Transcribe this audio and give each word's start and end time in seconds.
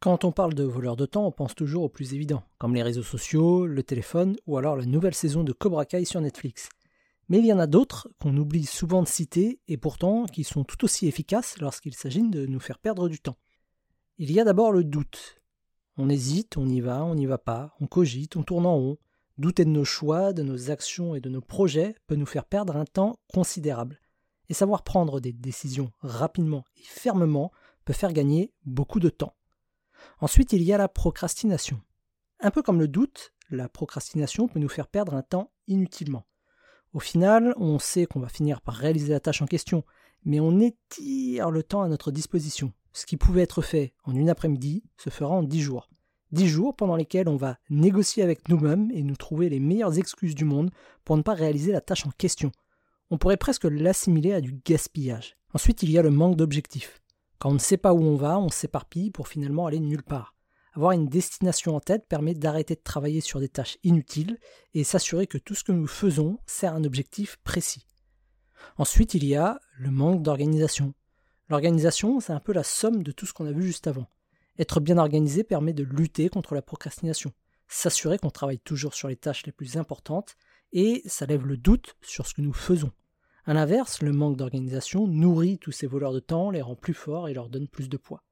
Quand 0.00 0.22
on 0.22 0.30
parle 0.30 0.54
de 0.54 0.62
voleurs 0.62 0.94
de 0.94 1.06
temps, 1.06 1.26
on 1.26 1.32
pense 1.32 1.56
toujours 1.56 1.82
au 1.82 1.88
plus 1.88 2.14
évident, 2.14 2.44
comme 2.58 2.72
les 2.72 2.84
réseaux 2.84 3.02
sociaux, 3.02 3.66
le 3.66 3.82
téléphone 3.82 4.36
ou 4.46 4.56
alors 4.56 4.76
la 4.76 4.86
nouvelle 4.86 5.14
saison 5.14 5.42
de 5.42 5.52
Cobra 5.52 5.86
Kai 5.86 6.04
sur 6.04 6.20
Netflix. 6.20 6.68
Mais 7.28 7.38
il 7.38 7.46
y 7.46 7.52
en 7.52 7.58
a 7.58 7.66
d'autres 7.66 8.08
qu'on 8.20 8.36
oublie 8.36 8.64
souvent 8.64 9.02
de 9.02 9.08
citer 9.08 9.58
et 9.66 9.76
pourtant 9.76 10.26
qui 10.26 10.44
sont 10.44 10.62
tout 10.62 10.84
aussi 10.84 11.08
efficaces 11.08 11.58
lorsqu'il 11.60 11.94
s'agit 11.94 12.22
de 12.22 12.46
nous 12.46 12.60
faire 12.60 12.78
perdre 12.78 13.08
du 13.08 13.18
temps. 13.18 13.38
Il 14.18 14.30
y 14.30 14.38
a 14.38 14.44
d'abord 14.44 14.70
le 14.70 14.84
doute. 14.84 15.42
On 15.96 16.08
hésite, 16.08 16.56
on 16.56 16.68
y 16.68 16.80
va, 16.80 17.04
on 17.04 17.16
n'y 17.16 17.26
va 17.26 17.38
pas, 17.38 17.74
on 17.80 17.88
cogite, 17.88 18.36
on 18.36 18.44
tourne 18.44 18.66
en 18.66 18.76
rond. 18.76 18.98
Douter 19.36 19.64
de 19.64 19.70
nos 19.70 19.84
choix, 19.84 20.32
de 20.32 20.44
nos 20.44 20.70
actions 20.70 21.16
et 21.16 21.20
de 21.20 21.28
nos 21.28 21.40
projets 21.40 21.96
peut 22.06 22.14
nous 22.14 22.24
faire 22.24 22.44
perdre 22.44 22.76
un 22.76 22.84
temps 22.84 23.18
considérable. 23.34 24.00
Et 24.48 24.54
savoir 24.54 24.84
prendre 24.84 25.18
des 25.18 25.32
décisions 25.32 25.90
rapidement 26.02 26.62
et 26.76 26.84
fermement 26.84 27.50
peut 27.84 27.92
faire 27.92 28.12
gagner 28.12 28.52
beaucoup 28.64 29.00
de 29.00 29.08
temps. 29.08 29.34
Ensuite, 30.20 30.52
il 30.52 30.62
y 30.62 30.72
a 30.72 30.78
la 30.78 30.88
procrastination. 30.88 31.80
Un 32.40 32.50
peu 32.50 32.62
comme 32.62 32.80
le 32.80 32.88
doute, 32.88 33.32
la 33.50 33.68
procrastination 33.68 34.48
peut 34.48 34.58
nous 34.58 34.68
faire 34.68 34.88
perdre 34.88 35.14
un 35.14 35.22
temps 35.22 35.52
inutilement. 35.66 36.26
Au 36.92 37.00
final, 37.00 37.54
on 37.56 37.78
sait 37.78 38.06
qu'on 38.06 38.20
va 38.20 38.28
finir 38.28 38.60
par 38.60 38.74
réaliser 38.74 39.12
la 39.12 39.20
tâche 39.20 39.42
en 39.42 39.46
question, 39.46 39.84
mais 40.24 40.40
on 40.40 40.60
étire 40.60 41.50
le 41.50 41.62
temps 41.62 41.82
à 41.82 41.88
notre 41.88 42.10
disposition. 42.10 42.72
Ce 42.92 43.06
qui 43.06 43.16
pouvait 43.16 43.42
être 43.42 43.62
fait 43.62 43.94
en 44.04 44.14
une 44.14 44.30
après-midi 44.30 44.82
se 44.96 45.10
fera 45.10 45.34
en 45.34 45.42
dix 45.42 45.60
jours. 45.60 45.88
Dix 46.32 46.48
jours 46.48 46.74
pendant 46.74 46.96
lesquels 46.96 47.28
on 47.28 47.36
va 47.36 47.58
négocier 47.70 48.22
avec 48.22 48.48
nous-mêmes 48.48 48.90
et 48.92 49.02
nous 49.02 49.16
trouver 49.16 49.48
les 49.48 49.60
meilleures 49.60 49.98
excuses 49.98 50.34
du 50.34 50.44
monde 50.44 50.70
pour 51.04 51.16
ne 51.16 51.22
pas 51.22 51.34
réaliser 51.34 51.72
la 51.72 51.80
tâche 51.80 52.06
en 52.06 52.10
question. 52.10 52.50
On 53.10 53.18
pourrait 53.18 53.36
presque 53.36 53.64
l'assimiler 53.64 54.32
à 54.32 54.40
du 54.40 54.60
gaspillage. 54.64 55.36
Ensuite, 55.54 55.82
il 55.82 55.90
y 55.90 55.98
a 55.98 56.02
le 56.02 56.10
manque 56.10 56.36
d'objectifs. 56.36 57.00
Quand 57.38 57.50
on 57.50 57.54
ne 57.54 57.58
sait 57.58 57.76
pas 57.76 57.94
où 57.94 58.02
on 58.02 58.16
va, 58.16 58.38
on 58.38 58.48
s'éparpille 58.48 59.10
pour 59.10 59.28
finalement 59.28 59.66
aller 59.66 59.78
nulle 59.78 60.02
part. 60.02 60.34
Avoir 60.74 60.92
une 60.92 61.08
destination 61.08 61.76
en 61.76 61.80
tête 61.80 62.06
permet 62.08 62.34
d'arrêter 62.34 62.74
de 62.74 62.82
travailler 62.82 63.20
sur 63.20 63.38
des 63.38 63.48
tâches 63.48 63.78
inutiles 63.84 64.38
et 64.74 64.84
s'assurer 64.84 65.26
que 65.26 65.38
tout 65.38 65.54
ce 65.54 65.64
que 65.64 65.72
nous 65.72 65.86
faisons 65.86 66.38
sert 66.46 66.74
un 66.74 66.84
objectif 66.84 67.36
précis. 67.44 67.86
Ensuite, 68.76 69.14
il 69.14 69.24
y 69.24 69.36
a 69.36 69.60
le 69.78 69.90
manque 69.90 70.22
d'organisation. 70.22 70.94
L'organisation, 71.48 72.20
c'est 72.20 72.32
un 72.32 72.40
peu 72.40 72.52
la 72.52 72.64
somme 72.64 73.02
de 73.02 73.12
tout 73.12 73.24
ce 73.24 73.32
qu'on 73.32 73.46
a 73.46 73.52
vu 73.52 73.62
juste 73.62 73.86
avant. 73.86 74.08
Être 74.58 74.80
bien 74.80 74.98
organisé 74.98 75.44
permet 75.44 75.72
de 75.72 75.84
lutter 75.84 76.28
contre 76.28 76.54
la 76.54 76.62
procrastination, 76.62 77.32
s'assurer 77.68 78.18
qu'on 78.18 78.30
travaille 78.30 78.58
toujours 78.58 78.94
sur 78.94 79.06
les 79.06 79.16
tâches 79.16 79.46
les 79.46 79.52
plus 79.52 79.76
importantes, 79.76 80.36
et 80.72 81.02
ça 81.06 81.26
lève 81.26 81.46
le 81.46 81.56
doute 81.56 81.96
sur 82.02 82.26
ce 82.26 82.34
que 82.34 82.42
nous 82.42 82.52
faisons. 82.52 82.92
A 83.48 83.54
l'inverse, 83.54 84.02
le 84.02 84.12
manque 84.12 84.36
d'organisation 84.36 85.06
nourrit 85.06 85.56
tous 85.56 85.72
ces 85.72 85.86
voleurs 85.86 86.12
de 86.12 86.20
temps, 86.20 86.50
les 86.50 86.60
rend 86.60 86.76
plus 86.76 86.92
forts 86.92 87.30
et 87.30 87.32
leur 87.32 87.48
donne 87.48 87.66
plus 87.66 87.88
de 87.88 87.96
poids. 87.96 88.22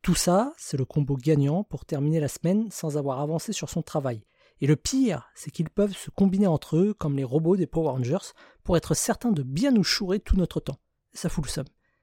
Tout 0.00 0.14
ça, 0.14 0.52
c'est 0.56 0.76
le 0.76 0.84
combo 0.84 1.16
gagnant 1.16 1.64
pour 1.64 1.84
terminer 1.84 2.20
la 2.20 2.28
semaine 2.28 2.70
sans 2.70 2.96
avoir 2.96 3.18
avancé 3.18 3.52
sur 3.52 3.68
son 3.68 3.82
travail. 3.82 4.22
Et 4.60 4.68
le 4.68 4.76
pire, 4.76 5.28
c'est 5.34 5.50
qu'ils 5.50 5.70
peuvent 5.70 5.96
se 5.96 6.08
combiner 6.10 6.46
entre 6.46 6.76
eux 6.76 6.94
comme 6.94 7.16
les 7.16 7.24
robots 7.24 7.56
des 7.56 7.66
Power 7.66 7.88
Rangers 7.88 8.30
pour 8.62 8.76
être 8.76 8.94
certains 8.94 9.32
de 9.32 9.42
bien 9.42 9.72
nous 9.72 9.82
chourer 9.82 10.20
tout 10.20 10.36
notre 10.36 10.60
temps. 10.60 10.78
ça 11.14 11.28
fout 11.28 11.44
le 11.44 11.50
somme. 11.50 11.66